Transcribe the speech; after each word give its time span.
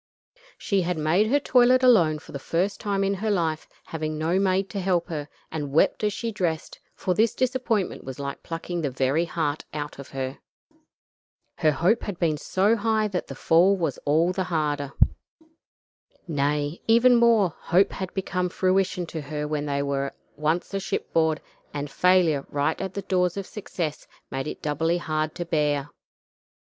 She 0.57 0.81
had 0.81 0.97
made 0.97 1.27
her 1.27 1.39
toilet 1.39 1.83
alone 1.83 2.17
for 2.17 2.31
the 2.31 2.39
first 2.39 2.79
time 2.79 3.03
in 3.03 3.13
her 3.13 3.29
life, 3.29 3.67
having 3.83 4.17
no 4.17 4.39
maid 4.39 4.67
to 4.71 4.79
help 4.79 5.09
her, 5.09 5.29
and 5.51 5.71
wept 5.71 6.03
as 6.03 6.11
she 6.11 6.31
dressed, 6.31 6.79
for 6.95 7.13
this 7.13 7.35
disappointment 7.35 8.03
was 8.03 8.17
like 8.17 8.41
plucking 8.41 8.81
the 8.81 8.89
very 8.89 9.25
heart 9.25 9.63
out 9.75 9.99
of 9.99 10.09
her. 10.09 10.39
Her 11.59 11.71
hope 11.71 12.01
had 12.01 12.17
been 12.17 12.37
so 12.37 12.75
high 12.75 13.09
that 13.09 13.27
the 13.27 13.35
fall 13.35 13.77
was 13.77 13.99
all 13.99 14.31
the 14.31 14.45
harder. 14.45 14.93
Nay, 16.27 16.81
even 16.87 17.15
more; 17.17 17.53
hope 17.59 17.91
had 17.91 18.11
become 18.15 18.49
fruition 18.49 19.05
to 19.05 19.21
her 19.21 19.47
when 19.47 19.67
they 19.67 19.83
were 19.83 20.15
once 20.35 20.73
a 20.73 20.79
shipboard, 20.79 21.41
and 21.75 21.91
failure 21.91 22.43
right 22.49 22.81
at 22.81 22.95
the 22.95 23.03
door 23.03 23.27
of 23.35 23.45
success 23.45 24.07
made 24.31 24.47
it 24.47 24.63
doubly 24.63 24.97
hard 24.97 25.35
to 25.35 25.45
bear. 25.45 25.91